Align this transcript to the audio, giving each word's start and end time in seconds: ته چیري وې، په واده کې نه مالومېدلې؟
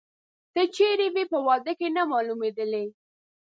ته 0.53 0.61
چیري 0.75 1.07
وې، 1.13 1.23
په 1.31 1.37
واده 1.47 1.73
کې 1.79 1.87
نه 1.95 2.03
مالومېدلې؟ 2.11 2.85